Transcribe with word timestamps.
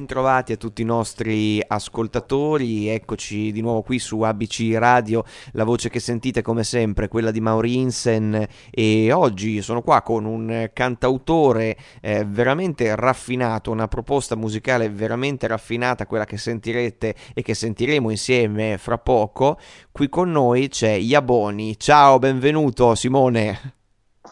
Bentrovati 0.00 0.52
a 0.52 0.56
tutti 0.56 0.80
i 0.80 0.86
nostri 0.86 1.62
ascoltatori, 1.64 2.88
eccoci 2.88 3.52
di 3.52 3.60
nuovo 3.60 3.82
qui 3.82 3.98
su 3.98 4.22
ABC 4.22 4.70
Radio, 4.78 5.24
la 5.52 5.64
voce 5.64 5.90
che 5.90 6.00
sentite 6.00 6.40
come 6.40 6.64
sempre 6.64 7.04
è 7.04 7.08
quella 7.08 7.30
di 7.30 7.42
Maurinsen 7.42 8.48
e 8.70 9.12
oggi 9.12 9.60
sono 9.60 9.82
qua 9.82 10.00
con 10.00 10.24
un 10.24 10.70
cantautore 10.72 11.76
eh, 12.00 12.24
veramente 12.26 12.96
raffinato, 12.96 13.70
una 13.70 13.88
proposta 13.88 14.36
musicale 14.36 14.88
veramente 14.88 15.46
raffinata, 15.46 16.06
quella 16.06 16.24
che 16.24 16.38
sentirete 16.38 17.14
e 17.34 17.42
che 17.42 17.52
sentiremo 17.52 18.08
insieme 18.08 18.78
fra 18.78 18.96
poco. 18.96 19.58
Qui 19.92 20.08
con 20.08 20.30
noi 20.30 20.68
c'è 20.68 20.92
Iaboni, 20.92 21.78
ciao, 21.78 22.18
benvenuto 22.18 22.94
Simone. 22.94 23.74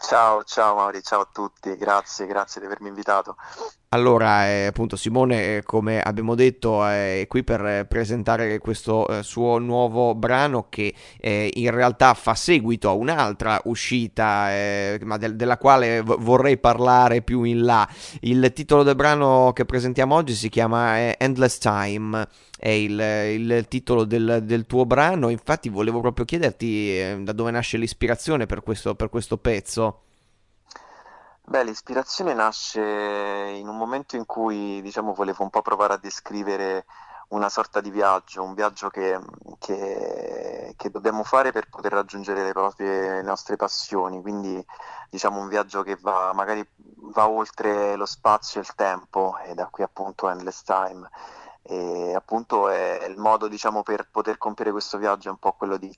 Ciao, 0.01 0.43
ciao 0.45 0.75
Mauri, 0.75 1.03
ciao 1.03 1.21
a 1.21 1.29
tutti, 1.31 1.75
grazie, 1.75 2.25
grazie 2.25 2.61
di 2.61 2.67
avermi 2.67 2.87
invitato. 2.87 3.35
Allora, 3.91 4.47
eh, 4.47 4.65
appunto, 4.67 4.95
Simone, 4.95 5.57
eh, 5.57 5.63
come 5.63 5.99
abbiamo 5.99 6.35
detto, 6.35 6.85
è 6.85 7.25
qui 7.27 7.43
per 7.43 7.65
eh, 7.65 7.85
presentare 7.85 8.59
questo 8.59 9.07
eh, 9.07 9.23
suo 9.23 9.57
nuovo 9.57 10.13
brano 10.13 10.67
che 10.69 10.93
eh, 11.19 11.49
in 11.55 11.71
realtà 11.71 12.13
fa 12.13 12.35
seguito 12.35 12.87
a 12.87 12.91
un'altra 12.91 13.59
uscita, 13.63 14.51
eh, 14.51 14.99
ma 15.05 15.17
del- 15.17 15.35
della 15.35 15.57
quale 15.57 16.03
v- 16.03 16.19
vorrei 16.19 16.59
parlare 16.59 17.23
più 17.23 17.41
in 17.41 17.63
là. 17.63 17.89
Il 18.19 18.51
titolo 18.53 18.83
del 18.83 18.93
brano 18.93 19.53
che 19.53 19.65
presentiamo 19.65 20.13
oggi 20.13 20.35
si 20.35 20.49
chiama 20.49 21.17
Endless 21.17 21.57
Time, 21.57 22.27
è 22.59 22.69
il, 22.69 22.99
il 22.99 23.65
titolo 23.67 24.03
del, 24.03 24.41
del 24.43 24.67
tuo 24.67 24.85
brano. 24.85 25.29
Infatti, 25.29 25.67
volevo 25.69 25.99
proprio 25.99 26.25
chiederti 26.25 27.23
da 27.23 27.31
dove 27.31 27.49
nasce 27.49 27.77
l'ispirazione 27.77 28.45
per 28.45 28.61
questo, 28.61 28.93
per 28.93 29.09
questo 29.09 29.37
pezzo. 29.37 30.01
Beh, 31.49 31.63
l'ispirazione 31.63 32.33
nasce 32.35 32.79
in 32.79 33.67
un 33.67 33.75
momento 33.75 34.15
in 34.15 34.25
cui, 34.27 34.81
diciamo, 34.83 35.13
volevo 35.13 35.41
un 35.43 35.49
po' 35.49 35.61
provare 35.63 35.93
a 35.93 35.97
descrivere 35.97 36.85
una 37.29 37.49
sorta 37.49 37.81
di 37.81 37.89
viaggio, 37.89 38.43
un 38.43 38.53
viaggio 38.53 38.89
che, 38.89 39.19
che- 39.57 40.73
che 40.77 40.89
dobbiamo 40.91 41.23
fare 41.23 41.51
per 41.51 41.67
poter 41.69 41.91
raggiungere 41.93 42.43
le 42.43 42.51
proprie, 42.51 43.13
le 43.13 43.21
nostre 43.23 43.55
passioni, 43.55 44.21
quindi 44.21 44.63
diciamo 45.09 45.39
un 45.39 45.47
viaggio 45.47 45.81
che 45.81 45.97
va, 45.99 46.31
magari 46.33 46.63
va 47.13 47.27
oltre 47.27 47.95
lo 47.95 48.05
spazio 48.05 48.59
e 48.61 48.63
il 48.63 48.75
tempo, 48.75 49.35
e 49.43 49.53
da 49.55 49.65
qui 49.67 49.83
appunto 49.83 50.29
Endless 50.29 50.61
Time. 50.63 51.09
E 51.63 52.13
appunto 52.15 52.69
è 52.69 53.05
il 53.07 53.17
modo, 53.17 53.47
diciamo, 53.47 53.81
per 53.83 54.07
poter 54.11 54.37
compiere 54.37 54.71
questo 54.71 54.97
viaggio 54.97 55.27
è 55.29 55.31
un 55.31 55.37
po' 55.39 55.53
quello 55.53 55.77
di 55.77 55.95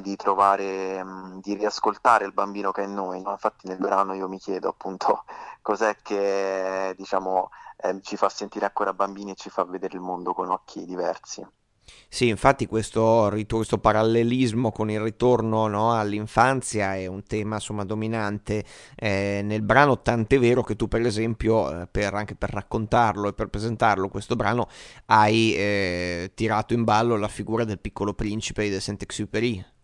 di 0.00 0.16
trovare, 0.16 1.02
mh, 1.02 1.40
di 1.40 1.54
riascoltare 1.54 2.24
il 2.24 2.32
bambino 2.32 2.70
che 2.72 2.82
è 2.82 2.86
in 2.86 2.94
noi, 2.94 3.20
no? 3.20 3.32
Infatti 3.32 3.66
nel 3.68 3.78
brano 3.78 4.14
io 4.14 4.28
mi 4.28 4.38
chiedo 4.38 4.68
appunto 4.68 5.24
cos'è 5.62 5.96
che 6.02 6.94
diciamo, 6.96 7.50
eh, 7.78 8.00
ci 8.02 8.16
fa 8.16 8.28
sentire 8.28 8.66
ancora 8.66 8.92
bambini 8.92 9.32
e 9.32 9.34
ci 9.34 9.50
fa 9.50 9.64
vedere 9.64 9.96
il 9.96 10.02
mondo 10.02 10.32
con 10.34 10.50
occhi 10.50 10.84
diversi. 10.84 11.46
Sì, 12.08 12.28
infatti 12.28 12.66
questo, 12.66 13.30
questo 13.48 13.78
parallelismo 13.78 14.70
con 14.72 14.90
il 14.90 15.00
ritorno 15.00 15.66
no, 15.68 15.94
all'infanzia 15.94 16.96
è 16.96 17.06
un 17.06 17.22
tema 17.22 17.56
insomma, 17.56 17.84
dominante 17.84 18.64
eh, 18.94 19.40
nel 19.42 19.62
brano, 19.62 20.00
tant'è 20.00 20.38
vero 20.38 20.62
che 20.62 20.76
tu 20.76 20.86
per 20.88 21.00
esempio, 21.06 21.82
eh, 21.82 21.86
per, 21.86 22.14
anche 22.14 22.34
per 22.34 22.50
raccontarlo 22.50 23.28
e 23.28 23.32
per 23.32 23.48
presentarlo, 23.48 24.08
questo 24.08 24.36
brano, 24.36 24.68
hai 25.06 25.54
eh, 25.54 26.32
tirato 26.34 26.74
in 26.74 26.84
ballo 26.84 27.16
la 27.16 27.28
figura 27.28 27.64
del 27.64 27.78
piccolo 27.78 28.14
principe 28.14 28.68
di 28.68 28.80
Saint-Exupéry. 28.80 29.76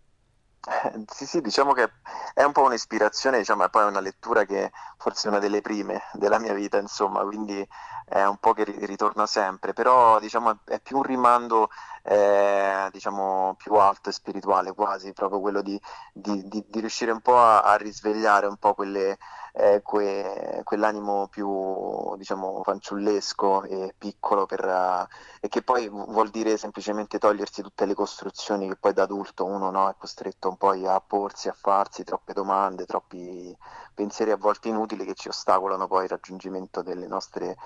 Sì, 1.08 1.26
sì, 1.26 1.40
diciamo 1.40 1.72
che 1.72 1.90
è 2.34 2.42
un 2.42 2.52
po' 2.52 2.62
un'ispirazione, 2.62 3.38
diciamo, 3.38 3.64
e 3.64 3.70
poi 3.70 3.82
è 3.82 3.86
una 3.86 4.00
lettura 4.00 4.44
che 4.44 4.72
forse 4.96 5.26
è 5.28 5.30
una 5.30 5.38
delle 5.40 5.60
prime 5.60 6.02
della 6.12 6.38
mia 6.38 6.54
vita, 6.54 6.78
insomma, 6.78 7.22
quindi 7.24 7.66
è 8.06 8.24
un 8.24 8.36
po' 8.38 8.52
che 8.52 8.64
ri- 8.64 8.84
ritorna 8.86 9.26
sempre, 9.26 9.72
però 9.72 10.18
diciamo 10.20 10.58
è 10.64 10.80
più 10.80 10.96
un 10.98 11.02
rimando, 11.02 11.68
eh, 12.04 12.88
diciamo, 12.92 13.54
più 13.56 13.74
alto 13.74 14.08
e 14.10 14.12
spirituale 14.12 14.72
quasi, 14.74 15.12
proprio 15.12 15.40
quello 15.40 15.62
di, 15.62 15.80
di- 16.12 16.46
di- 16.48 16.64
di 16.68 16.80
riuscire 16.80 17.10
un 17.12 17.20
po' 17.20 17.36
a, 17.38 17.62
a 17.62 17.76
risvegliare 17.76 18.46
un 18.46 18.56
po' 18.56 18.74
quelle, 18.74 19.16
eh, 19.52 19.80
que- 19.82 20.60
quell'animo 20.64 21.28
più, 21.28 22.14
diciamo, 22.16 22.62
fanciullesco 22.62 23.64
e 23.64 23.94
piccolo 23.96 24.46
per, 24.46 24.64
eh, 24.64 25.06
e 25.40 25.48
che 25.48 25.62
poi 25.62 25.88
vuol 25.88 26.30
dire 26.30 26.56
semplicemente 26.56 27.18
togliersi 27.18 27.62
tutte 27.62 27.86
le 27.86 27.94
costruzioni 27.94 28.68
che 28.68 28.76
poi 28.76 28.92
da 28.92 29.02
adulto 29.04 29.44
uno, 29.44 29.70
no, 29.70 29.88
è 29.88 29.94
costretto 29.98 30.48
un 30.48 30.56
po' 30.56 30.70
a 30.70 31.00
porsi, 31.00 31.48
a 31.48 31.52
farsi 31.58 32.04
troppe 32.04 32.32
domande, 32.32 32.84
troppi 32.86 33.56
pensieri 33.94 34.30
a 34.30 34.36
volte 34.36 34.68
inutili 34.68 35.04
che 35.04 35.14
ci 35.14 35.28
ostacolano 35.28 35.86
poi 35.86 36.04
il 36.04 36.10
raggiungimento 36.10 36.82
delle 36.82 37.06
nostre 37.06 37.56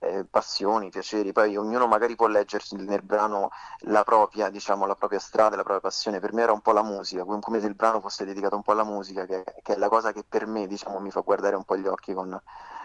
eh, 0.00 0.24
passioni, 0.24 0.90
piaceri. 0.90 1.32
Poi 1.32 1.56
ognuno 1.56 1.86
magari 1.86 2.16
può 2.16 2.26
leggersi 2.26 2.76
nel 2.76 3.02
brano 3.02 3.50
la 3.80 4.02
propria, 4.02 4.48
diciamo, 4.50 4.86
la 4.86 4.96
propria 4.96 5.18
strada, 5.18 5.56
la 5.56 5.62
propria 5.62 5.80
passione. 5.80 6.20
Per 6.20 6.32
me 6.32 6.42
era 6.42 6.52
un 6.52 6.60
po' 6.60 6.72
la 6.72 6.82
musica, 6.82 7.24
come 7.24 7.60
se 7.60 7.66
il 7.66 7.74
brano 7.74 8.00
fosse 8.00 8.24
dedicato 8.24 8.56
un 8.56 8.62
po' 8.62 8.72
alla 8.72 8.84
musica, 8.84 9.26
che, 9.26 9.44
che 9.62 9.74
è 9.74 9.76
la 9.76 9.88
cosa 9.88 10.12
che 10.12 10.24
per 10.28 10.46
me, 10.46 10.66
diciamo, 10.66 10.98
mi 10.98 11.10
fa 11.10 11.20
guardare 11.20 11.56
un 11.56 11.64
po' 11.64 11.76
gli 11.76 11.86
occhi 11.86 12.12
con, 12.14 12.40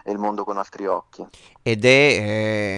il 0.06 0.18
mondo 0.18 0.44
con 0.44 0.56
altri 0.58 0.86
occhi. 0.86 1.26
Ed 1.62 1.84
è, 1.84 1.88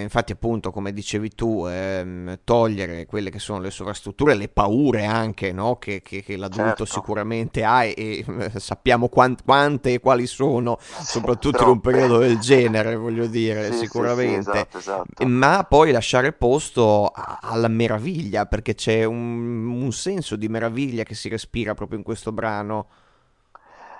eh, 0.00 0.02
infatti, 0.02 0.32
appunto, 0.32 0.72
come 0.72 0.92
dicevi 0.92 1.30
tu, 1.34 1.66
ehm, 1.66 2.40
togliere 2.44 3.06
quelle 3.06 3.30
che 3.30 3.38
sono 3.38 3.60
le 3.60 3.70
sovrastrutture, 3.70 4.34
le 4.34 4.48
paure 4.48 5.04
anche, 5.04 5.52
no? 5.52 5.76
che, 5.78 6.02
che- 6.02 6.22
che 6.22 6.36
l'adulto 6.36 6.84
Certo, 6.84 6.84
sicuramente 6.84 7.62
ha 7.64 7.84
e, 7.84 7.94
e, 7.96 8.24
eh, 8.54 8.58
sappiamo 8.60 9.08
quan- 9.08 9.36
quante 9.44 9.92
e 9.94 10.00
quali 10.00 10.26
sono, 10.26 10.78
sì, 10.80 11.02
soprattutto 11.06 11.62
in 11.62 11.68
un 11.68 11.80
periodo 11.80 12.18
del 12.18 12.38
genere, 12.40 12.96
voglio 12.96 13.26
dire, 13.28 13.70
Sì, 13.70 13.88
sì, 13.88 14.08
sì, 14.08 14.32
sicuramente. 14.32 14.34
esatto, 14.34 14.78
esatto. 14.78 15.24
Ma 15.26 15.64
poi 15.68 15.92
lasciare 15.92 16.32
posto 16.32 17.06
a- 17.06 17.38
alla 17.42 17.68
meraviglia, 17.68 18.46
perché 18.46 18.74
c'è 18.74 19.04
un, 19.04 19.66
un 19.68 19.92
senso 19.92 20.34
di 20.36 20.48
meraviglia 20.48 21.04
che 21.04 21.14
si 21.14 21.28
respira 21.28 21.74
proprio 21.74 21.98
in 21.98 22.04
questo 22.04 22.32
brano. 22.32 22.88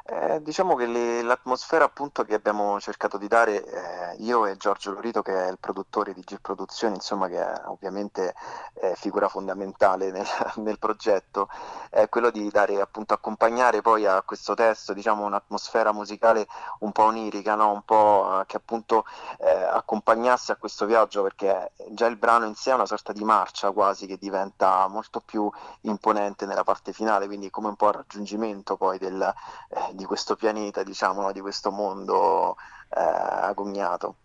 Eh, 0.05 0.43
diciamo 0.43 0.75
che 0.75 0.87
le- 0.87 1.23
l'atmosfera 1.23 1.85
appunto 1.85 2.25
che 2.25 2.35
abbiamo 2.35 2.81
cercato 2.81 3.19
di 3.19 3.29
dare 3.29 3.65
eh, 3.65 4.17
io 4.19 4.47
e 4.47 4.57
Giorgio 4.57 4.91
Lorito 4.91 5.23
che 5.23 5.33
è 5.47 5.49
il 5.51 5.59
produttore 5.61 6.13
di 6.13 6.23
G 6.23 6.41
Produzioni, 6.41 6.95
insomma 6.97 7.29
che 7.29 7.39
è 7.41 7.63
ovviamente 7.67 8.35
è 8.75 8.95
figura 8.97 9.29
fondamentale 9.29 10.11
nel, 10.11 10.27
nel 10.57 10.79
progetto, 10.81 11.49
è 11.89 12.09
quello 12.09 12.31
di 12.31 12.51
dare 12.51 12.81
appunto 12.81 13.15
accompagnare 13.15 13.81
poi 13.81 14.05
a 14.05 14.23
questo 14.23 14.55
testo 14.55 14.93
diciamo 14.93 15.25
un'atmosfera 15.25 15.93
musicale 15.93 16.47
un 16.81 16.91
po' 16.93 17.05
onirica, 17.05 17.55
no? 17.55 17.71
Un 17.71 17.83
po' 17.85 18.41
eh, 18.41 18.47
che 18.47 18.57
appunto 18.57 19.05
eh, 19.39 19.51
accompagnasse 19.51 20.51
a 20.53 20.57
questo 20.57 20.85
viaggio 20.85 21.23
perché 21.23 21.73
già 21.91 22.07
il 22.07 22.17
brano 22.17 22.45
in 22.47 22.55
sé 22.57 22.73
è 22.73 22.75
una 22.75 22.87
sorta 22.87 23.13
di 23.13 23.23
marcia 23.25 23.71
quasi 23.71 24.07
che 24.07 24.19
diventa 24.19 24.87
molto 24.89 25.21
più 25.21 25.49
imponente 25.83 26.45
nella 26.47 26.65
parte 26.65 26.93
finale, 26.93 27.27
quindi 27.27 27.51
come 27.51 27.69
un 27.69 27.77
po' 27.77 27.89
il 27.89 27.95
raggiungimento 27.95 28.77
poi 28.77 28.99
del 28.99 29.33
eh, 29.71 29.92
di 29.95 30.05
questo 30.05 30.37
pianeta, 30.37 30.83
diciamo, 30.83 31.23
no, 31.23 31.33
di 31.33 31.41
questo 31.41 31.71
mondo 31.71 32.57
eh, 32.91 33.01
agognato. 33.01 34.17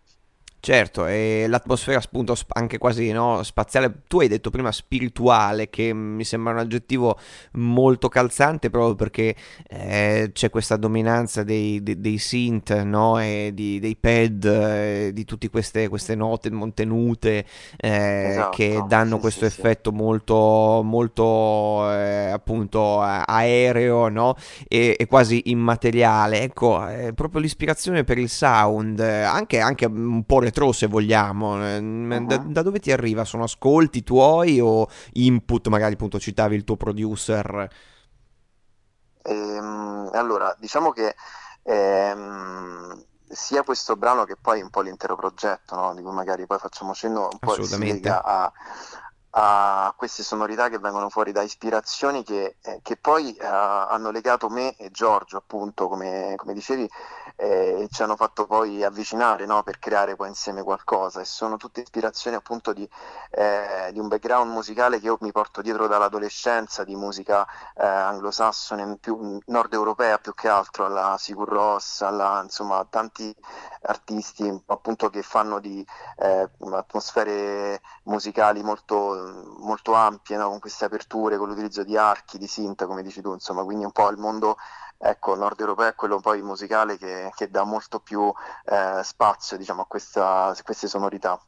Certo, 0.60 1.06
e 1.06 1.46
l'atmosfera 1.48 1.98
appunto 1.98 2.34
anche 2.48 2.78
quasi 2.78 3.12
no, 3.12 3.42
spaziale, 3.44 4.02
tu 4.08 4.18
hai 4.20 4.26
detto 4.28 4.50
prima 4.50 4.72
spirituale, 4.72 5.70
che 5.70 5.94
mi 5.94 6.24
sembra 6.24 6.52
un 6.52 6.58
aggettivo 6.58 7.16
molto 7.52 8.08
calzante 8.08 8.68
proprio 8.68 8.96
perché 8.96 9.36
eh, 9.68 10.30
c'è 10.32 10.50
questa 10.50 10.76
dominanza 10.76 11.44
dei, 11.44 11.80
dei- 11.82 12.00
dei 12.00 12.18
synth, 12.18 12.72
no? 12.82 13.20
E 13.20 13.52
di- 13.54 13.78
dei 13.78 13.96
pad, 13.96 14.44
eh, 14.44 15.10
di 15.14 15.24
tutte 15.24 15.48
queste, 15.48 15.88
queste 15.88 16.16
note 16.16 16.50
mantenute 16.50 17.44
eh, 17.76 18.46
che 18.50 18.82
Esatto, 18.82 18.84
danno 18.84 19.18
sì, 19.18 19.20
questo 19.20 19.44
sì, 19.44 19.46
sì. 19.46 19.62
effetto 19.62 19.92
molto, 19.92 20.80
molto 20.84 21.90
eh, 21.92 22.30
appunto 22.30 23.00
aereo, 23.00 24.08
no? 24.08 24.34
e, 24.66 24.96
e 24.98 25.06
quasi 25.06 25.42
immateriale. 25.46 26.42
Ecco, 26.42 26.84
è 26.86 27.12
proprio 27.12 27.40
l'ispirazione 27.40 28.04
per 28.04 28.18
il 28.18 28.28
sound, 28.28 29.00
eh, 29.00 29.22
anche, 29.22 29.60
anche 29.60 29.86
un 29.86 30.24
po' 30.24 30.40
retro 30.48 30.72
se 30.72 30.86
vogliamo. 30.86 31.64
eh, 31.64 31.80
Da, 32.26 32.36
da 32.38 32.62
dove 32.62 32.78
ti 32.80 32.92
arriva? 32.92 33.24
Sono 33.24 33.44
ascolti 33.44 34.02
tuoi 34.02 34.60
o 34.60 34.88
input? 35.14 35.68
Magari 35.68 35.94
appunto 35.94 36.18
citavi 36.18 36.54
il 36.56 36.64
tuo 36.64 36.76
producer. 36.76 37.68
Ehm, 39.22 40.10
allora, 40.12 40.54
diciamo 40.58 40.90
che 40.90 41.14
ehm, 41.62 43.04
sia 43.28 43.62
questo 43.62 43.96
brano 43.96 44.24
che 44.24 44.36
poi 44.40 44.62
un 44.62 44.70
po' 44.70 44.80
l'intero 44.80 45.16
progetto, 45.16 45.74
no, 45.74 45.94
di 45.94 46.02
cui 46.02 46.12
magari 46.12 46.46
poi 46.46 46.58
facciamo 46.58 46.94
cenno, 46.94 47.28
un 47.30 47.38
po' 47.38 47.58
si 47.60 47.76
lega 47.76 48.22
a, 48.24 48.52
a 49.30 49.92
queste 49.96 50.22
sonorità 50.22 50.68
che 50.68 50.78
vengono 50.78 51.08
fuori 51.10 51.32
da 51.32 51.42
ispirazioni 51.42 52.22
che, 52.22 52.56
eh, 52.62 52.80
che 52.82 52.96
poi 52.96 53.34
eh, 53.34 53.44
hanno 53.44 54.10
legato 54.10 54.48
me 54.48 54.74
e 54.76 54.90
Giorgio, 54.90 55.36
appunto, 55.36 55.88
come, 55.88 56.34
come 56.36 56.54
dicevi, 56.54 56.88
eh, 57.36 57.82
e 57.82 57.88
ci 57.90 58.02
hanno 58.02 58.16
fatto 58.16 58.46
poi 58.46 58.82
avvicinare, 58.82 59.46
no, 59.46 59.62
per 59.62 59.78
creare 59.78 60.16
poi 60.16 60.28
insieme 60.28 60.62
qualcosa. 60.62 61.20
E 61.20 61.24
sono 61.24 61.56
tutte 61.56 61.80
ispirazioni 61.82 62.36
appunto 62.36 62.72
di, 62.72 62.88
eh, 63.30 63.90
di 63.92 63.98
un 63.98 64.08
background 64.08 64.50
musicale 64.50 64.98
che 64.98 65.06
io 65.06 65.18
mi 65.20 65.32
porto 65.32 65.60
dietro 65.62 65.86
dall'adolescenza, 65.86 66.84
di 66.84 66.96
musica 66.96 67.46
eh, 67.76 67.86
anglosassone, 67.86 68.96
più 68.98 69.38
nord 69.46 69.72
europea 69.72 70.18
più 70.18 70.34
che 70.34 70.48
altro, 70.48 70.86
alla 70.86 71.16
Sigur 71.18 71.48
Rós, 71.48 72.00
alla, 72.02 72.40
insomma, 72.42 72.84
tanti 72.88 73.34
artisti 73.82 74.62
appunto 74.66 75.08
che 75.10 75.22
fanno 75.22 75.60
di 75.60 75.84
eh, 76.18 76.48
atmosfere 76.72 77.80
musicali 78.04 78.62
molto, 78.62 79.17
molto 79.58 79.92
ampie, 79.94 80.36
no? 80.36 80.48
con 80.48 80.60
queste 80.60 80.84
aperture, 80.84 81.36
con 81.36 81.48
l'utilizzo 81.48 81.82
di 81.84 81.96
archi, 81.96 82.38
di 82.38 82.46
synth, 82.46 82.86
come 82.86 83.02
dici 83.02 83.20
tu, 83.20 83.32
insomma, 83.32 83.64
quindi 83.64 83.84
un 83.84 83.92
po' 83.92 84.08
il 84.10 84.18
mondo 84.18 84.56
ecco, 84.98 85.34
nord 85.36 85.60
europeo 85.60 85.88
è 85.88 85.94
quello 85.94 86.20
poi 86.20 86.42
musicale 86.42 86.98
che, 86.98 87.30
che 87.34 87.50
dà 87.50 87.64
molto 87.64 88.00
più 88.00 88.32
eh, 88.64 89.00
spazio 89.04 89.56
diciamo, 89.56 89.82
a, 89.82 89.86
questa, 89.86 90.46
a 90.46 90.56
queste 90.62 90.88
sonorità. 90.88 91.40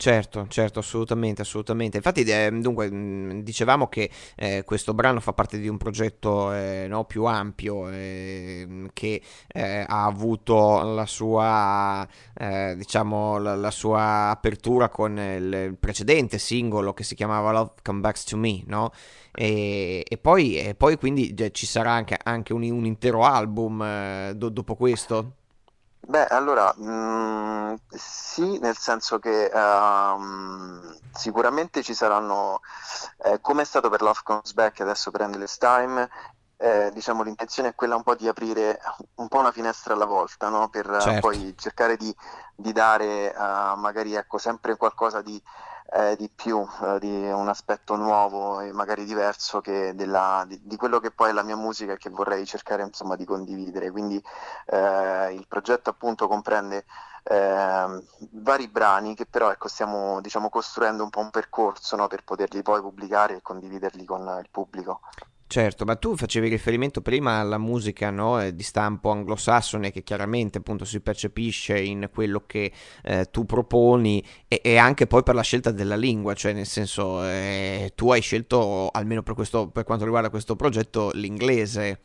Certo, 0.00 0.46
certo, 0.48 0.78
assolutamente, 0.78 1.42
assolutamente. 1.42 1.98
Infatti, 1.98 2.22
eh, 2.22 2.50
dunque, 2.50 2.90
mh, 2.90 3.42
dicevamo 3.42 3.88
che 3.88 4.10
eh, 4.34 4.62
questo 4.64 4.94
brano 4.94 5.20
fa 5.20 5.34
parte 5.34 5.58
di 5.58 5.68
un 5.68 5.76
progetto 5.76 6.54
eh, 6.54 6.86
no, 6.88 7.04
più 7.04 7.24
ampio 7.26 7.86
eh, 7.90 8.88
che 8.94 9.20
eh, 9.46 9.84
ha 9.86 10.06
avuto 10.06 10.80
la 10.94 11.04
sua, 11.04 12.08
eh, 12.32 12.76
diciamo, 12.78 13.36
la, 13.36 13.54
la, 13.56 13.70
sua 13.70 14.30
apertura 14.30 14.88
con 14.88 15.18
il, 15.18 15.76
precedente 15.78 16.38
singolo 16.38 16.94
che 16.94 17.04
si 17.04 17.14
chiamava 17.14 17.52
Love 17.52 17.72
Come 17.82 18.00
Back 18.00 18.24
to 18.24 18.38
Me, 18.38 18.62
no? 18.68 18.92
E, 19.34 20.02
e, 20.08 20.16
poi, 20.16 20.56
e 20.56 20.74
poi, 20.74 20.96
quindi 20.96 21.34
ci 21.52 21.66
sarà 21.66 21.90
anche, 21.92 22.16
anche 22.22 22.54
un, 22.54 22.62
un, 22.62 22.86
intero 22.86 23.22
album 23.24 24.30
do, 24.32 24.48
dopo 24.48 24.76
questo? 24.76 25.39
Beh, 26.10 26.26
allora, 26.26 26.74
mh, 26.76 26.90
mm, 26.90 27.74
sì, 27.88 28.58
nel 28.58 28.76
senso 28.76 29.20
che 29.20 29.44
ehm, 29.44 30.98
sicuramente 31.12 31.84
ci 31.84 31.94
saranno, 31.94 32.62
eh, 33.18 33.40
come 33.40 33.62
è 33.62 33.64
stato 33.64 33.88
per 33.88 34.02
Love 34.02 34.18
Comes 34.24 34.52
Back, 34.52 34.80
adesso 34.80 35.12
per 35.12 35.20
Endless 35.20 35.56
Time, 35.56 36.10
eh, 36.56 36.90
diciamo 36.92 37.22
l'intenzione 37.22 37.68
è 37.68 37.74
quella 37.76 37.94
un 37.94 38.02
po' 38.02 38.16
di 38.16 38.26
aprire 38.26 38.80
un 39.16 39.28
po' 39.28 39.38
una 39.38 39.52
finestra 39.52 39.94
alla 39.94 40.04
volta, 40.04 40.48
no? 40.48 40.68
Per 40.68 40.90
eh, 40.90 41.00
certo. 41.00 41.20
poi 41.20 41.54
cercare 41.56 41.96
di, 41.96 42.12
di 42.56 42.72
dare 42.72 43.32
eh, 43.32 43.72
magari 43.76 44.14
ecco, 44.14 44.36
sempre 44.38 44.76
qualcosa 44.76 45.22
di 45.22 45.40
eh, 45.92 46.16
di 46.16 46.28
più, 46.28 46.66
eh, 46.82 46.98
di 47.00 47.30
un 47.30 47.48
aspetto 47.48 47.96
nuovo 47.96 48.60
e 48.60 48.72
magari 48.72 49.04
diverso 49.04 49.60
della, 49.60 50.44
di, 50.46 50.60
di, 50.62 50.76
quello 50.76 51.00
che 51.00 51.10
poi 51.10 51.30
è 51.30 51.32
la 51.32 51.42
mia 51.42 51.56
musica 51.56 51.92
e 51.92 51.96
che 51.96 52.10
vorrei 52.10 52.46
cercare 52.46 52.82
insomma 52.82 53.16
di 53.16 53.24
condividere. 53.24 53.90
Quindi 53.90 54.22
eh, 54.66 55.32
il 55.32 55.46
progetto 55.48 55.90
appunto 55.90 56.28
comprende 56.28 56.84
eh, 57.24 58.04
vari 58.30 58.68
brani 58.68 59.14
che 59.14 59.26
però 59.26 59.50
ecco, 59.50 59.68
stiamo 59.68 60.20
diciamo, 60.20 60.48
costruendo 60.48 61.02
un 61.02 61.10
po' 61.10 61.20
un 61.20 61.30
percorso 61.30 61.96
no, 61.96 62.06
per 62.06 62.24
poterli 62.24 62.62
poi 62.62 62.80
pubblicare 62.80 63.36
e 63.36 63.42
condividerli 63.42 64.04
con 64.04 64.22
il 64.40 64.48
pubblico. 64.50 65.00
Certo, 65.50 65.84
ma 65.84 65.96
tu 65.96 66.14
facevi 66.14 66.48
riferimento 66.48 67.00
prima 67.00 67.40
alla 67.40 67.58
musica 67.58 68.10
no, 68.10 68.48
di 68.52 68.62
stampo 68.62 69.10
anglosassone 69.10 69.90
che 69.90 70.04
chiaramente 70.04 70.58
appunto 70.58 70.84
si 70.84 71.00
percepisce 71.00 71.76
in 71.76 72.08
quello 72.14 72.44
che 72.46 72.70
eh, 73.02 73.28
tu 73.32 73.46
proponi 73.46 74.24
e, 74.46 74.60
e, 74.62 74.76
anche 74.76 75.08
poi 75.08 75.24
per 75.24 75.34
la 75.34 75.42
scelta 75.42 75.72
della 75.72 75.96
lingua, 75.96 76.34
cioè 76.34 76.52
nel 76.52 76.66
senso 76.66 77.24
eh, 77.24 77.90
tu 77.96 78.12
hai 78.12 78.20
scelto, 78.20 78.90
almeno 78.92 79.24
per, 79.24 79.34
questo, 79.34 79.66
per 79.70 79.82
quanto 79.82 80.04
riguarda 80.04 80.30
questo 80.30 80.54
progetto, 80.54 81.10
l'inglese. 81.14 81.98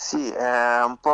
Sì, 0.00 0.30
è 0.30 0.82
un 0.84 0.98
po' 1.00 1.10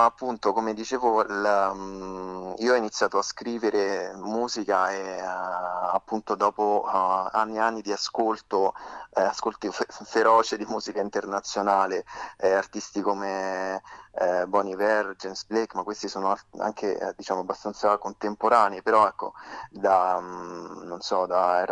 appunto 0.00 0.52
come 0.54 0.72
dicevo, 0.72 1.20
il, 1.22 1.70
um, 1.74 2.54
io 2.58 2.72
ho 2.72 2.76
iniziato 2.76 3.18
a 3.18 3.22
scrivere 3.22 4.14
musica 4.16 4.90
e 4.90 5.20
uh, 5.20 5.94
appunto 5.94 6.34
dopo 6.34 6.82
uh, 6.86 7.28
anni 7.30 7.56
e 7.56 7.58
anni 7.58 7.82
di 7.82 7.92
ascolto, 7.92 8.72
eh, 9.14 9.20
ascolti 9.20 9.70
fe- 9.70 9.84
feroce 9.90 10.56
di 10.56 10.64
musica 10.64 11.00
internazionale, 11.02 12.06
eh, 12.38 12.52
artisti 12.52 13.02
come 13.02 13.82
eh, 14.14 14.46
Bon 14.46 14.66
Iver, 14.66 15.14
James 15.16 15.44
Blake, 15.46 15.74
ma 15.76 15.82
questi 15.82 16.08
sono 16.08 16.36
anche 16.58 16.98
eh, 16.98 17.14
diciamo 17.16 17.40
abbastanza 17.40 17.96
contemporanei, 17.98 18.82
però 18.82 19.06
ecco, 19.06 19.32
da, 19.70 20.16
um, 20.18 20.82
non 20.84 21.00
so, 21.00 21.26
da 21.26 21.62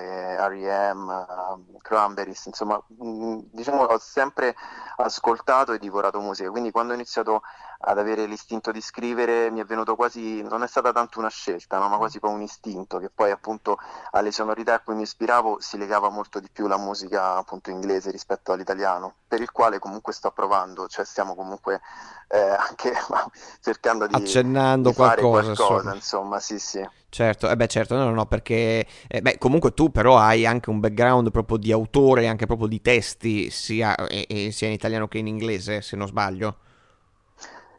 e 0.00 0.36
R.E.M., 0.36 1.08
uh, 1.08 1.76
Cranberries, 1.78 2.46
insomma, 2.46 2.82
mh, 2.86 3.08
mm, 3.08 3.38
diciamo 3.52 3.82
ho 3.82 3.98
sempre 3.98 4.54
ascoltato 4.96 5.72
e 5.72 5.78
divorato 5.78 6.20
musica, 6.20 6.50
quindi 6.50 6.70
quando 6.70 6.92
ho 6.92 6.94
iniziato 6.94 7.42
ad 7.78 7.98
avere 7.98 8.26
l'istinto 8.26 8.72
di 8.72 8.80
scrivere 8.80 9.50
mi 9.50 9.60
è 9.60 9.64
venuto 9.64 9.94
quasi, 9.96 10.42
non 10.42 10.62
è 10.62 10.66
stata 10.66 10.92
tanto 10.92 11.18
una 11.18 11.28
scelta, 11.28 11.78
no? 11.78 11.88
ma 11.88 11.96
quasi 11.96 12.18
poi 12.18 12.32
un 12.32 12.42
istinto, 12.42 12.98
che 12.98 13.10
poi 13.14 13.30
appunto 13.30 13.78
alle 14.12 14.32
sonorità 14.32 14.74
a 14.74 14.80
cui 14.80 14.94
mi 14.94 15.02
ispiravo 15.02 15.58
si 15.60 15.76
legava 15.76 16.08
molto 16.08 16.40
di 16.40 16.48
più 16.50 16.66
la 16.66 16.78
musica 16.78 17.36
appunto 17.36 17.70
inglese 17.70 18.10
rispetto 18.10 18.52
all'italiano, 18.52 19.14
per 19.28 19.40
il 19.40 19.50
quale 19.50 19.78
comunque 19.78 20.12
sto 20.12 20.30
provando, 20.30 20.86
cioè 20.88 21.04
stiamo 21.04 21.34
comunque 21.34 21.80
eh, 22.28 22.38
anche 22.38 22.92
cercando 23.60 24.06
di, 24.06 24.14
accennando 24.14 24.90
di 24.90 24.94
fare 24.94 25.20
qualcosa, 25.20 25.54
qualcosa 25.54 25.94
insomma. 25.94 26.36
insomma, 26.36 26.40
sì 26.40 26.58
sì. 26.58 26.88
Certo, 27.08 27.48
eh 27.48 27.56
beh, 27.56 27.66
certo, 27.66 27.96
no, 27.96 28.10
no, 28.10 28.26
perché 28.26 28.86
eh, 29.08 29.22
beh, 29.22 29.38
comunque 29.38 29.72
tu 29.72 29.90
però 29.90 30.18
hai 30.18 30.44
anche 30.44 30.68
un 30.68 30.80
background 30.80 31.30
proprio 31.30 31.56
di 31.56 31.72
autore, 31.72 32.26
anche 32.26 32.46
proprio 32.46 32.68
di 32.68 32.82
testi, 32.82 33.48
sia, 33.48 33.94
eh, 33.94 34.50
sia 34.52 34.66
in 34.66 34.74
italiano 34.74 35.08
che 35.08 35.18
in 35.18 35.26
inglese, 35.26 35.80
se 35.80 35.96
non 35.96 36.08
sbaglio. 36.08 36.58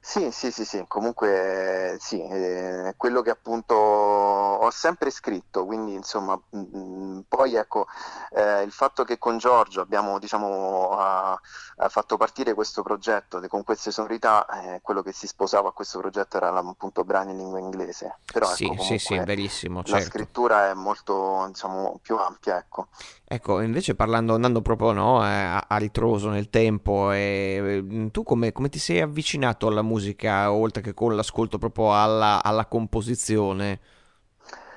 Sì, 0.08 0.32
sì, 0.32 0.52
sì, 0.52 0.64
sì, 0.64 0.86
comunque 0.88 1.98
sì, 2.00 2.22
eh, 2.22 2.94
quello 2.96 3.22
che 3.22 3.30
appunto 3.30 3.76
ho 3.76 4.70
sempre 4.70 5.10
scritto, 5.10 5.66
quindi 5.66 5.96
insomma, 5.96 6.34
mh, 6.50 6.78
mm, 6.78 7.20
poi 7.28 7.56
ecco, 7.56 7.88
eh, 8.32 8.62
il 8.62 8.72
fatto 8.72 9.04
che 9.04 9.18
con 9.18 9.38
Giorgio 9.38 9.82
abbiamo 9.82 10.18
diciamo, 10.18 10.92
ha, 10.98 11.32
ha 11.32 11.90
fatto 11.90 12.16
partire 12.16 12.54
questo 12.54 12.84
progetto 12.84 13.42
con 13.50 13.66
queste 13.66 13.92
sonorità, 13.92 14.48
eh, 14.48 14.80
quello 14.82 15.02
che 15.02 15.12
si 15.12 15.28
sposava 15.28 15.68
a 15.68 15.74
questo 15.74 16.00
progetto 16.00 16.38
era 16.38 16.56
appunto 16.58 17.04
brani 17.04 17.32
in 17.32 17.40
lingua 17.40 17.60
inglese, 17.60 18.20
però 18.32 18.46
sì, 18.46 18.64
ecco, 18.64 18.84
sì, 18.84 18.98
sì, 18.98 19.20
verissimo, 19.20 19.80
la 19.80 19.98
certo. 19.98 20.06
scrittura 20.06 20.70
è 20.70 20.74
molto 20.74 21.48
diciamo, 21.50 22.00
più 22.02 22.16
ampia, 22.16 22.58
ecco. 22.58 22.88
Ecco, 23.30 23.60
invece 23.60 23.94
parlando, 23.94 24.36
andando 24.36 24.62
proprio 24.62 24.94
no, 24.94 25.20
a, 25.20 25.58
a, 25.68 25.76
ritroso 25.76 26.30
nel 26.30 26.50
tempo, 26.50 27.12
eh, 27.12 28.08
tu 28.10 28.24
come, 28.24 28.54
come, 28.54 28.70
ti 28.70 28.80
sei 28.80 29.02
avvicinato 29.02 29.68
alla 29.68 29.82
musica, 29.82 30.50
oltre 30.50 30.82
che 30.82 30.94
con 30.94 31.14
l'ascolto 31.14 31.58
proprio 31.58 31.94
alla, 31.94 32.42
alla 32.42 32.68
composizione? 32.68 33.82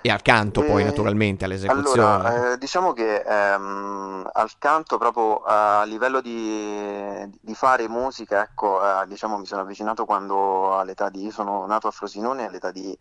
E 0.02 0.10
al 0.10 0.22
canto 0.22 0.64
poi, 0.64 0.82
naturalmente, 0.82 1.44
all'esecuzione. 1.44 2.02
Allora, 2.02 2.52
eh, 2.52 2.58
diciamo 2.58 2.92
che 2.92 3.22
ehm, 3.24 4.28
al 4.32 4.50
canto, 4.58 4.98
proprio 4.98 5.42
a 5.42 5.84
livello 5.84 6.20
di, 6.20 7.38
di 7.40 7.54
fare 7.54 7.86
musica, 7.86 8.42
ecco, 8.42 8.80
eh, 8.82 9.06
diciamo 9.06 9.38
mi 9.38 9.46
sono 9.46 9.60
avvicinato 9.60 10.06
quando 10.06 10.76
all'età 10.76 11.08
di... 11.08 11.24
Io 11.24 11.30
sono 11.30 11.66
nato 11.66 11.86
a 11.86 11.90
Frosinone, 11.90 12.46
all'età 12.46 12.70
di, 12.72 12.98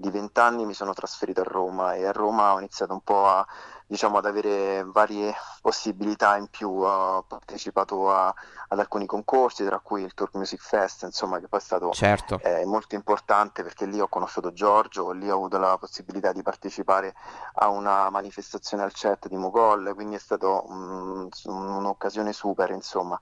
di 0.00 0.10
20 0.10 0.40
anni 0.40 0.64
mi 0.64 0.74
sono 0.74 0.94
trasferito 0.94 1.42
a 1.42 1.44
Roma 1.44 1.94
e 1.94 2.06
a 2.06 2.12
Roma 2.12 2.54
ho 2.54 2.58
iniziato 2.58 2.94
un 2.94 3.02
po' 3.02 3.26
a 3.26 3.46
diciamo, 3.90 4.18
ad 4.18 4.24
avere 4.24 4.84
varie 4.86 5.34
possibilità 5.60 6.36
in 6.36 6.46
più. 6.46 6.70
Ho 6.70 7.24
partecipato 7.26 8.08
a, 8.08 8.32
ad 8.68 8.78
alcuni 8.78 9.04
concorsi, 9.04 9.64
tra 9.64 9.80
cui 9.80 10.02
il 10.02 10.14
Tour 10.14 10.30
Music 10.34 10.60
Fest, 10.60 11.02
insomma, 11.02 11.40
che 11.40 11.48
poi 11.48 11.58
è 11.58 11.62
stato 11.62 11.90
certo. 11.90 12.38
eh, 12.40 12.64
molto 12.64 12.94
importante 12.94 13.64
perché 13.64 13.86
lì 13.86 14.00
ho 14.00 14.06
conosciuto 14.06 14.52
Giorgio, 14.52 15.10
lì 15.10 15.28
ho 15.28 15.34
avuto 15.34 15.58
la 15.58 15.76
possibilità 15.76 16.30
di 16.30 16.42
partecipare 16.42 17.14
a 17.54 17.68
una 17.68 18.08
manifestazione 18.10 18.84
al 18.84 18.92
chat 18.94 19.26
di 19.26 19.36
Mogol, 19.36 19.92
quindi 19.94 20.14
è 20.14 20.20
stata 20.20 20.46
un'occasione 20.46 22.32
super, 22.32 22.70
insomma. 22.70 23.18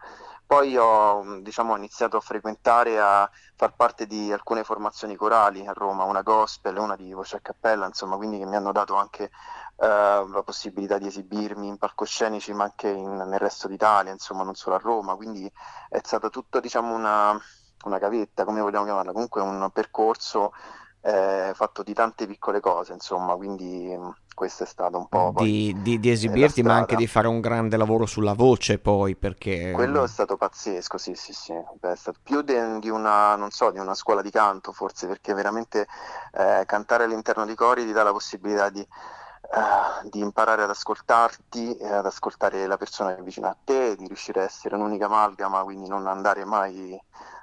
Poi 0.48 0.78
ho, 0.78 1.42
diciamo, 1.42 1.76
iniziato 1.76 2.16
a 2.16 2.20
frequentare, 2.20 2.98
a 2.98 3.30
far 3.54 3.74
parte 3.76 4.06
di 4.06 4.32
alcune 4.32 4.64
formazioni 4.64 5.14
corali 5.14 5.66
a 5.66 5.72
Roma, 5.74 6.04
una 6.04 6.22
gospel, 6.22 6.78
una 6.78 6.96
di 6.96 7.12
voce 7.12 7.36
a 7.36 7.40
cappella, 7.40 7.84
insomma, 7.84 8.16
quindi 8.16 8.38
che 8.38 8.46
mi 8.46 8.56
hanno 8.56 8.72
dato 8.72 8.94
anche 8.94 9.24
eh, 9.24 9.30
la 9.76 10.42
possibilità 10.42 10.96
di 10.96 11.06
esibirmi 11.06 11.66
in 11.68 11.76
palcoscenici 11.76 12.54
ma 12.54 12.64
anche 12.64 12.88
in, 12.88 13.14
nel 13.14 13.38
resto 13.38 13.68
d'Italia, 13.68 14.10
insomma 14.10 14.42
non 14.42 14.54
solo 14.54 14.76
a 14.76 14.78
Roma, 14.78 15.16
quindi 15.16 15.52
è 15.90 16.00
stata 16.02 16.30
tutto 16.30 16.60
diciamo 16.60 16.94
una, 16.94 17.38
una 17.84 17.98
gavetta, 17.98 18.46
come 18.46 18.62
vogliamo 18.62 18.86
chiamarla, 18.86 19.12
comunque 19.12 19.42
un 19.42 19.68
percorso 19.70 20.54
eh, 21.02 21.52
fatto 21.54 21.82
di 21.82 21.92
tante 21.92 22.26
piccole 22.26 22.60
cose, 22.60 22.94
insomma, 22.94 23.36
quindi 23.36 23.94
questo 24.38 24.62
è 24.62 24.66
stato 24.66 24.98
un 24.98 25.08
po' 25.08 25.32
di, 25.34 25.74
di, 25.80 25.98
di 25.98 26.10
esibirti, 26.12 26.62
ma 26.62 26.76
anche 26.76 26.94
di 26.94 27.08
fare 27.08 27.26
un 27.26 27.40
grande 27.40 27.76
lavoro 27.76 28.06
sulla 28.06 28.34
voce, 28.34 28.78
poi 28.78 29.16
perché 29.16 29.72
quello 29.72 30.04
è 30.04 30.06
stato 30.06 30.36
pazzesco. 30.36 30.96
Sì, 30.96 31.16
sì, 31.16 31.32
sì. 31.32 31.52
Beh, 31.80 31.90
è 31.90 31.96
stato 31.96 32.20
più 32.22 32.42
de, 32.42 32.78
di 32.78 32.88
una, 32.88 33.34
non 33.34 33.50
so, 33.50 33.72
di 33.72 33.80
una 33.80 33.94
scuola 33.94 34.22
di 34.22 34.30
canto, 34.30 34.70
forse 34.70 35.08
perché 35.08 35.34
veramente 35.34 35.88
eh, 36.34 36.62
cantare 36.66 37.02
all'interno 37.02 37.44
di 37.44 37.56
cori 37.56 37.84
ti 37.84 37.90
dà 37.90 38.04
la 38.04 38.12
possibilità 38.12 38.70
di 38.70 38.78
uh, 38.78 40.08
di 40.08 40.20
imparare 40.20 40.62
ad 40.62 40.70
ascoltarti, 40.70 41.78
ad 41.82 42.06
ascoltare 42.06 42.64
la 42.68 42.76
persona 42.76 43.14
che 43.14 43.20
è 43.20 43.24
vicino 43.24 43.48
a 43.48 43.56
te, 43.64 43.96
di 43.96 44.06
riuscire 44.06 44.42
a 44.42 44.44
essere 44.44 44.76
un'unica 44.76 45.06
amalgama, 45.06 45.64
quindi 45.64 45.88
non 45.88 46.06
andare 46.06 46.44
mai 46.44 46.96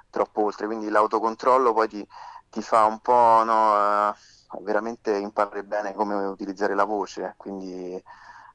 troppo 0.08 0.44
oltre. 0.44 0.64
Quindi 0.64 0.88
l'autocontrollo 0.88 1.74
poi 1.74 1.88
ti, 1.88 2.08
ti 2.48 2.62
fa 2.62 2.86
un 2.86 3.00
po' 3.00 3.42
no, 3.44 4.08
uh, 4.08 4.14
veramente 4.62 5.16
imparare 5.16 5.64
bene 5.64 5.94
come 5.94 6.14
utilizzare 6.26 6.74
la 6.74 6.84
voce, 6.84 7.34
quindi 7.36 8.02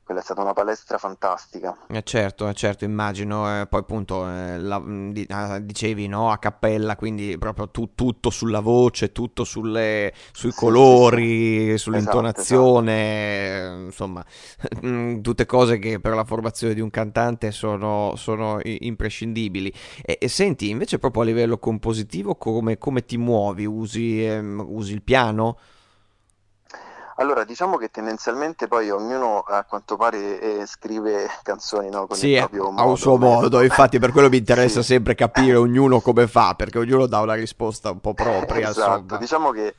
quella 0.03 0.20
è 0.22 0.24
stata 0.24 0.41
una 0.41 0.53
palestra 0.53 0.98
fantastica. 0.98 1.75
Eh 1.93 2.03
certo, 2.03 2.48
eh 2.48 2.53
certo, 2.53 2.86
immagino, 2.86 3.60
eh, 3.63 3.67
poi 3.67 3.81
appunto 3.81 4.25
eh, 4.25 4.58
la, 4.60 4.81
ah, 5.27 5.60
dicevi 5.60 6.08
no, 6.08 6.31
a 6.31 6.38
cappella, 6.38 6.96
quindi 6.96 7.38
proprio 7.38 7.70
tu, 7.70 7.96
tutto 7.96 8.29
sulla 8.29 8.62
voce, 8.62 9.12
tutto 9.12 9.43
sulle, 9.43 10.13
sui 10.31 10.53
Sì, 10.55 10.74
sì, 10.74 10.96
sì, 10.96 11.27
colori, 11.34 11.75
esatto, 11.91 12.29
esatto. 12.39 12.93
sull'intonazione, 12.96 13.81
eh, 13.81 13.84
insomma, 13.88 14.24
mm, 14.86 15.20
tutte 15.20 15.46
cose 15.46 15.79
che 15.79 16.00
per 16.00 16.13
la 16.15 16.24
formazione 16.24 16.74
di 16.74 16.79
un 16.79 16.89
cantante 16.89 17.51
sono, 17.51 18.13
sono 18.15 18.60
imprescindibili. 18.63 19.70
E, 20.01 20.17
e 20.22 20.27
senti, 20.29 20.70
invece 20.70 20.98
proprio 20.98 21.24
a 21.24 21.25
livello 21.25 21.58
compositivo, 21.58 22.36
come, 22.36 22.77
come 22.77 23.03
ti 23.03 23.17
muovi? 23.17 23.65
Usi, 23.65 24.24
ehm, 24.25 24.63
usi 24.65 24.93
il 24.93 25.01
piano? 25.01 25.58
Allora, 27.21 27.43
diciamo 27.43 27.77
che 27.77 27.89
tendenzialmente 27.89 28.67
poi 28.67 28.89
ognuno 28.89 29.41
a 29.41 29.63
quanto 29.63 29.95
pare 29.95 30.39
eh, 30.61 30.65
scrive 30.65 31.29
canzoni, 31.43 31.87
no, 31.89 32.07
con 32.07 32.17
il 32.17 32.23
Sì, 32.23 32.35
proprio 32.35 32.65
ha 32.65 32.69
un 32.69 32.73
modo, 32.73 32.95
suo 32.95 33.17
modo, 33.17 33.61
infatti 33.61 33.99
per 33.99 34.11
quello 34.11 34.27
mi 34.27 34.37
interessa 34.37 34.81
Sì. 34.81 34.87
sempre 34.93 35.13
capire 35.13 35.55
ognuno 35.55 35.99
come 35.99 36.27
fa, 36.27 36.55
perché 36.55 36.79
ognuno 36.79 37.05
dà 37.05 37.19
una 37.19 37.35
risposta 37.35 37.91
un 37.91 38.01
po' 38.01 38.15
propria, 38.15 38.69
Esatto, 38.69 39.17
diciamo 39.17 39.51
che 39.51 39.75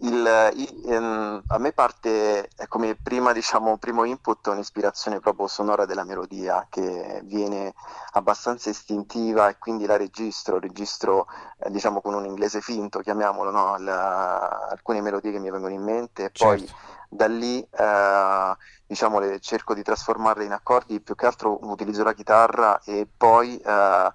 il, 0.00 0.50
i- 0.54 0.82
ehm, 0.86 1.42
a 1.46 1.58
me 1.58 1.72
parte 1.72 2.48
come 2.68 2.94
prima, 2.96 3.32
diciamo, 3.32 3.78
primo 3.78 4.04
input 4.04 4.46
un'ispirazione 4.46 5.20
proprio 5.20 5.46
sonora 5.48 5.86
della 5.86 6.04
melodia 6.04 6.66
che 6.70 7.20
viene 7.24 7.74
abbastanza 8.12 8.70
istintiva 8.70 9.48
e 9.48 9.58
quindi 9.58 9.86
la 9.86 9.96
registro, 9.96 10.58
registro 10.60 11.26
eh, 11.58 11.70
diciamo 11.70 12.00
con 12.00 12.14
un 12.14 12.24
inglese 12.26 12.60
finto, 12.60 13.00
chiamiamolo, 13.00 13.50
no? 13.50 13.76
La- 13.78 14.68
alcune 14.70 15.00
melodie 15.00 15.32
che 15.32 15.38
mi 15.40 15.50
vengono 15.50 15.72
in 15.74 15.82
mente 15.82 16.24
e 16.24 16.30
poi 16.30 16.68
Certo. 16.68 16.74
da 17.08 17.26
lì 17.26 17.60
eh, 17.70 18.56
diciamo, 18.86 19.18
le- 19.18 19.40
cerco 19.40 19.74
di 19.74 19.82
trasformarle 19.82 20.44
in 20.44 20.52
accordi, 20.52 21.00
più 21.00 21.14
che 21.14 21.26
altro 21.26 21.58
utilizzo 21.68 22.02
la 22.04 22.14
chitarra 22.14 22.80
e 22.84 23.08
poi 23.16 23.56
eh, 23.58 24.12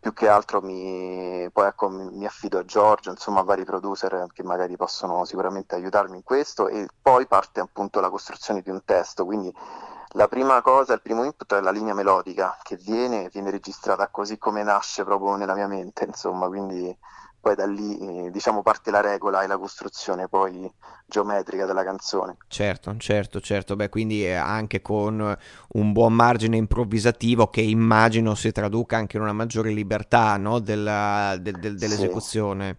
più 0.00 0.14
che 0.14 0.28
altro 0.28 0.62
mi, 0.62 1.48
poi, 1.52 1.66
ecco, 1.66 1.90
mi, 1.90 2.24
affido 2.24 2.58
a 2.58 2.64
Giorgio, 2.64 3.10
insomma 3.10 3.40
a 3.40 3.44
vari 3.44 3.64
producer 3.64 4.26
che 4.32 4.42
magari 4.42 4.74
possono 4.76 5.24
sicuramente 5.26 5.74
aiutarmi 5.74 6.16
in 6.16 6.22
questo 6.22 6.68
e 6.68 6.88
poi 7.02 7.26
parte 7.26 7.60
appunto 7.60 8.00
la 8.00 8.08
costruzione 8.08 8.62
di 8.62 8.70
un 8.70 8.82
testo, 8.84 9.26
quindi 9.26 9.54
la 10.14 10.26
prima 10.26 10.62
cosa, 10.62 10.94
il 10.94 11.02
primo 11.02 11.22
input 11.22 11.54
è 11.54 11.60
la 11.60 11.70
linea 11.70 11.94
melodica 11.94 12.56
che 12.62 12.76
viene, 12.76 13.28
viene 13.30 13.50
registrata 13.50 14.08
così 14.08 14.38
come 14.38 14.62
nasce 14.62 15.04
proprio 15.04 15.36
nella 15.36 15.54
mia 15.54 15.68
mente, 15.68 16.04
insomma, 16.04 16.48
quindi 16.48 16.96
poi 17.40 17.54
da 17.54 17.66
lì 17.66 18.26
eh, 18.26 18.30
diciamo 18.30 18.62
parte 18.62 18.90
la 18.90 19.00
regola 19.00 19.42
e 19.42 19.46
la 19.46 19.58
costruzione 19.58 20.28
poi 20.28 20.70
geometrica 21.06 21.66
della 21.66 21.82
canzone. 21.84 22.36
Certo, 22.48 22.96
certo, 22.98 23.40
certo, 23.40 23.76
beh, 23.76 23.88
quindi 23.88 24.28
anche 24.30 24.82
con 24.82 25.36
un 25.68 25.92
buon 25.92 26.12
margine 26.12 26.56
improvvisativo 26.56 27.48
che 27.48 27.60
immagino 27.60 28.34
si 28.34 28.52
traduca 28.52 28.96
anche 28.96 29.16
in 29.16 29.22
una 29.22 29.32
maggiore 29.32 29.70
libertà, 29.70 30.36
no, 30.36 30.58
della- 30.58 31.36
del- 31.40 31.58
del- 31.58 31.72
Sì. 31.72 31.78
dell'esecuzione. 31.78 32.76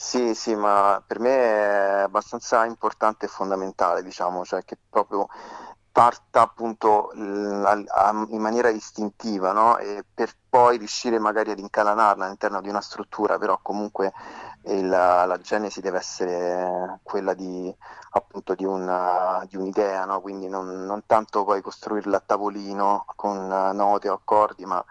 Sì, 0.00 0.32
sì, 0.34 0.54
ma 0.54 1.02
per 1.04 1.18
me 1.18 1.30
è 1.30 2.00
abbastanza 2.02 2.64
importante 2.64 3.26
e 3.26 3.28
fondamentale, 3.28 4.02
diciamo, 4.04 4.44
cioè 4.44 4.64
che 4.64 4.76
proprio 4.88 5.26
parta 5.98 6.42
appunto 6.42 7.10
in 7.14 8.38
maniera 8.40 8.68
istintiva, 8.68 9.52
no? 9.52 9.76
Per 10.14 10.32
poi 10.48 10.78
riuscire 10.78 11.18
magari 11.18 11.50
ad 11.50 11.58
incanalarla 11.58 12.24
all'interno 12.24 12.60
di 12.60 12.68
una 12.68 12.80
struttura, 12.80 13.36
però 13.36 13.58
comunque 13.60 14.12
il- 14.66 14.88
la 14.88 15.38
genesi 15.42 15.80
deve 15.80 15.98
essere 15.98 17.00
quella 17.02 17.34
di, 17.34 17.74
appunto, 18.10 18.54
di 18.54 18.64
una- 18.64 19.44
di 19.48 19.56
un'idea, 19.56 20.04
no? 20.04 20.20
Quindi 20.20 20.48
non, 20.48 20.84
non 20.84 21.02
tanto 21.06 21.44
poi 21.44 21.60
costruirla 21.62 22.18
a 22.18 22.22
tavolino 22.24 23.04
con 23.16 23.36
eh, 23.50 23.72
note 23.72 24.08
o 24.08 24.14
accordi, 24.14 24.64
ma 24.66 24.84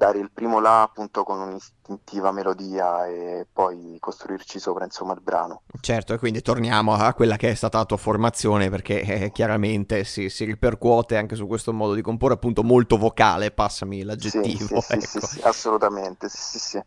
dare 0.00 0.18
il 0.18 0.30
primo 0.32 0.60
là 0.60 0.80
appunto 0.80 1.24
con 1.24 1.38
un'istintiva 1.40 2.32
melodia 2.32 3.06
e 3.06 3.46
poi 3.52 3.98
costruirci 4.00 4.58
sopra 4.58 4.84
insomma 4.86 5.12
il 5.12 5.20
brano. 5.20 5.60
Certo, 5.78 6.14
e 6.14 6.18
quindi 6.18 6.40
torniamo 6.40 6.94
a 6.94 7.12
quella 7.12 7.36
che 7.36 7.50
è 7.50 7.54
stata 7.54 7.76
la 7.76 7.84
tua 7.84 7.98
formazione, 7.98 8.70
perché 8.70 9.02
eh, 9.02 9.30
chiaramente 9.30 10.04
si, 10.04 10.30
si 10.30 10.44
ripercuote 10.44 11.18
anche 11.18 11.36
su 11.36 11.46
questo 11.46 11.74
modo 11.74 11.92
di 11.92 12.00
comporre, 12.00 12.34
appunto 12.34 12.62
molto 12.62 12.96
vocale, 12.96 13.50
passami 13.50 13.98
Sì, 13.98 14.04
l'aggettivo, 14.04 14.80
sì, 14.80 14.80
sì, 14.80 15.00
sì, 15.00 15.18
ecco. 15.18 15.26
sì, 15.26 15.40
assolutamente, 15.42 16.28
sì, 16.30 16.38
sì, 16.38 16.58
sì. 16.58 16.82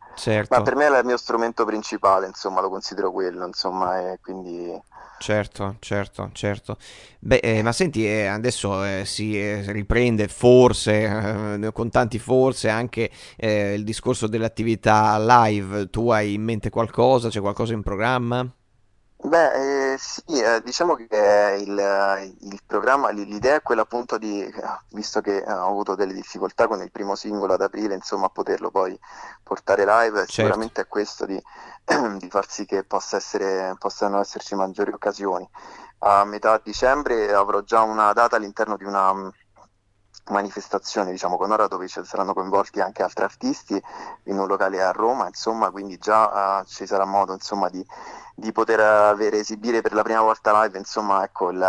Ma 0.50 0.62
Certo. 0.62 0.62
per 0.62 0.76
me 0.76 0.88
è 0.88 1.00
il 1.00 1.06
mio 1.06 1.18
strumento 1.18 1.66
principale, 1.66 2.26
insomma, 2.28 2.62
lo 2.62 2.70
considero 2.70 3.12
quello, 3.12 3.46
insomma, 3.46 4.12
e 4.12 4.20
quindi 4.22 4.82
Certo, 5.18 5.78
certo, 5.80 6.30
certo. 6.34 6.78
Beh, 7.20 7.38
eh, 7.38 7.62
ma 7.62 7.72
senti, 7.72 8.06
eh, 8.06 8.26
adesso 8.26 8.84
eh, 8.84 9.04
si 9.06 9.40
eh, 9.40 9.72
riprende 9.72 10.28
forse, 10.28 11.04
eh, 11.64 11.72
con 11.72 11.90
tanti 11.90 12.20
forse, 12.20 12.68
anche 12.68 13.03
eh, 13.38 13.74
il 13.74 13.84
discorso 13.84 14.28
delle 14.28 14.46
attività 14.46 15.18
live. 15.20 15.90
Tu 15.90 16.10
hai 16.10 16.34
in 16.34 16.44
mente 16.44 16.70
qualcosa? 16.70 17.30
C'è 17.30 17.40
qualcosa 17.40 17.74
in 17.74 17.84
programma? 17.84 18.48
Beh, 19.26 19.94
eh, 19.94 19.98
sì, 19.98 20.42
eh, 20.42 20.62
diciamo 20.62 20.96
che 20.96 21.08
il, 21.62 22.36
il 22.42 22.60
programma, 22.66 23.10
l'idea 23.10 23.56
è 23.56 23.62
quella 23.62 23.84
appunto 23.84 24.18
di, 24.18 24.46
visto 24.90 25.22
che 25.22 25.38
eh, 25.38 25.52
ho 25.52 25.70
avuto 25.70 25.96
delle 25.96 26.12
difficoltà 26.12 26.68
con 26.68 26.82
il 26.82 26.92
primo 26.92 27.16
singolo 27.16 27.54
ad 27.54 27.62
aprile, 27.62 27.96
insomma, 27.96 28.28
poterlo 28.28 28.70
poi 28.70 29.00
portare 29.42 29.86
live, 29.86 30.18
Certo, 30.26 30.32
sicuramente 30.34 30.82
è 30.82 30.88
questo 30.88 31.26
di, 31.26 31.42
di 32.20 32.30
far 32.30 32.50
sì 32.50 32.66
che 32.66 32.84
possa 32.84 33.16
essere, 33.16 33.74
possano 33.80 34.20
esserci 34.20 34.56
maggiori 34.56 34.92
occasioni. 34.92 35.50
A 36.00 36.26
metà 36.26 36.60
dicembre 36.62 37.34
avrò 37.34 37.62
già 37.62 37.82
una 37.82 38.12
data 38.12 38.36
all'interno 38.36 38.76
di 38.76 38.84
una 38.84 39.14
manifestazione, 40.30 41.12
diciamo, 41.12 41.38
con 41.38 41.52
ora 41.52 41.68
dove 41.68 41.88
saranno 41.88 42.34
coinvolti 42.34 42.80
anche 42.80 43.04
altri 43.04 43.24
artisti 43.24 43.82
in 44.24 44.38
un 44.38 44.48
locale 44.48 44.82
a 44.82 44.92
Roma, 44.92 45.28
insomma, 45.28 45.70
quindi 45.72 45.98
già 45.98 46.62
eh, 46.62 46.66
ci 46.66 46.86
sarà 46.86 47.06
modo, 47.06 47.34
insomma, 47.34 47.70
di 47.70 47.86
di 48.36 48.52
poter 48.52 48.80
avere 48.80 49.40
esibire 49.40 49.82
per 49.82 49.94
la 49.94 50.02
prima 50.02 50.22
volta 50.22 50.64
live, 50.64 50.78
insomma, 50.78 51.24
ecco, 51.24 51.52
il 51.52 51.64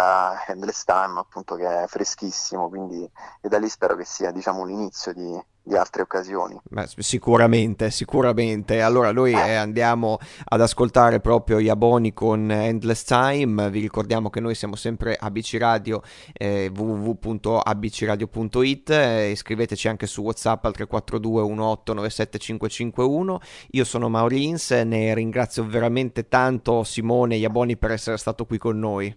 Endless 0.48 0.84
Time, 0.84 1.18
appunto, 1.18 1.56
che 1.56 1.84
è 1.84 1.86
freschissimo, 1.86 2.68
quindi 2.68 3.08
e 3.40 3.48
da 3.48 3.58
lì 3.58 3.68
spero 3.68 3.96
che 3.96 4.04
sia, 4.04 4.30
diciamo, 4.30 4.64
l'inizio 4.64 5.12
di, 5.12 5.36
di 5.62 5.76
altre 5.76 6.02
occasioni. 6.02 6.60
Beh, 6.62 6.88
sicuramente, 6.98 7.90
sicuramente. 7.90 8.82
Allora 8.82 9.12
noi 9.12 9.32
eh, 9.32 9.54
andiamo 9.54 10.18
ad 10.44 10.60
ascoltare 10.60 11.20
proprio 11.20 11.58
Iaboni 11.58 12.12
con 12.12 12.50
Endless 12.50 13.04
Time. 13.04 13.70
Vi 13.70 13.80
ricordiamo 13.80 14.28
che 14.28 14.40
noi 14.40 14.54
siamo 14.54 14.76
sempre 14.76 15.16
ABC 15.18 15.56
Radio, 15.58 16.02
eh, 16.32 16.70
www.abcradio.it. 16.74 18.90
eh, 18.90 19.30
iscriveteci 19.30 19.88
anche 19.88 20.06
su 20.06 20.20
WhatsApp 20.22 20.66
al 20.66 20.74
342 20.74 21.42
1897551. 21.42 23.36
Io 23.70 23.84
sono 23.84 24.10
Maurins, 24.10 24.70
ne 24.70 25.14
ringrazio 25.14 25.66
veramente 25.66 26.28
tanto 26.28 26.53
Simone 26.84 27.36
Iaboni 27.36 27.76
per 27.76 27.90
essere 27.90 28.16
stato 28.16 28.44
qui 28.46 28.58
con 28.58 28.78
noi. 28.78 29.16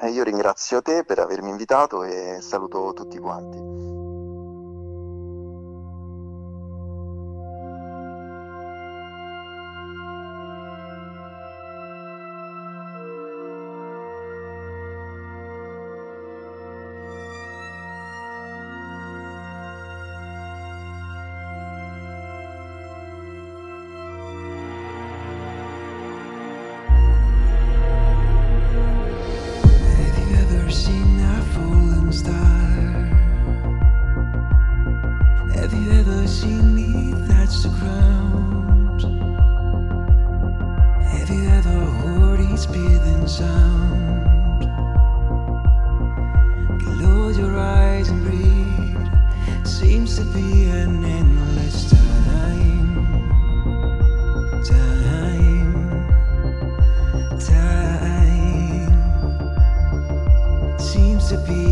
E 0.00 0.08
io 0.08 0.24
ringrazio 0.24 0.80
te 0.80 1.04
per 1.04 1.18
avermi 1.18 1.50
invitato 1.50 2.02
e 2.02 2.38
saluto 2.40 2.92
tutti 2.94 3.18
quanti. 3.18 4.31
Seems 49.82 50.16
to 50.16 50.24
be 50.26 50.66
an 50.66 51.04
endless 51.04 51.90
time. 51.90 52.94
Time. 54.64 55.74
Time. 57.40 58.88
Seems 60.78 61.28
to 61.30 61.38
be 61.48 61.71